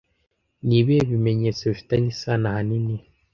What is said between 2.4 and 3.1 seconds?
ahanini